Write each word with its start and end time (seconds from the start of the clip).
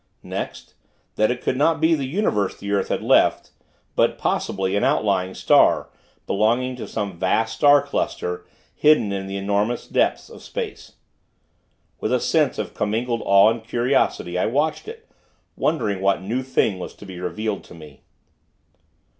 Next, 0.23 0.73
that 1.15 1.29
it 1.29 1.43
could 1.43 1.55
not 1.55 1.79
be 1.79 1.93
the 1.93 2.07
universe 2.07 2.57
the 2.57 2.71
earth 2.71 2.87
had 2.87 3.03
left; 3.03 3.51
but, 3.95 4.17
possibly, 4.17 4.75
an 4.75 4.83
outlying 4.83 5.35
star, 5.35 5.91
belonging 6.25 6.75
to 6.77 6.87
some 6.87 7.19
vast 7.19 7.53
star 7.57 7.83
cluster, 7.83 8.43
hidden 8.73 9.11
in 9.11 9.27
the 9.27 9.37
enormous 9.37 9.87
depths 9.87 10.27
of 10.27 10.41
space. 10.41 10.93
With 11.99 12.11
a 12.11 12.19
sense 12.19 12.57
of 12.57 12.73
commingled 12.73 13.21
awe 13.23 13.51
and 13.51 13.63
curiosity, 13.63 14.39
I 14.39 14.47
watched 14.47 14.87
it, 14.87 15.07
wondering 15.55 16.01
what 16.01 16.23
new 16.23 16.41
thing 16.41 16.79
was 16.79 16.95
to 16.95 17.05
be 17.05 17.19
revealed 17.19 17.63
to 17.65 17.75
me. 17.75 18.01